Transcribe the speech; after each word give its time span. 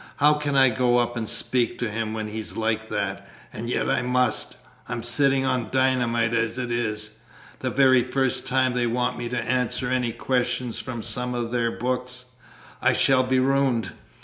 How 0.15 0.33
can 0.33 0.55
I 0.55 0.69
go 0.69 0.97
up 0.97 1.15
and 1.15 1.29
speak 1.29 1.77
to 1.77 1.87
him 1.91 2.15
when 2.15 2.27
he's 2.29 2.57
like 2.57 2.89
that? 2.89 3.29
And 3.53 3.69
yet 3.69 3.87
I 3.87 4.01
must. 4.01 4.57
I'm 4.89 5.03
sitting 5.03 5.45
on 5.45 5.69
dynamite 5.69 6.33
as 6.33 6.57
it 6.57 6.71
is. 6.71 7.19
The 7.59 7.69
very 7.69 8.01
first 8.01 8.47
time 8.47 8.73
they 8.73 8.87
want 8.87 9.15
me 9.19 9.29
to 9.29 9.37
answer 9.37 9.91
any 9.91 10.11
questions 10.11 10.79
from 10.79 11.03
some 11.03 11.35
of 11.35 11.51
their 11.51 11.69
books, 11.69 12.25
I 12.81 12.93
shall 12.93 13.21
be 13.21 13.39
ruined! 13.39 13.91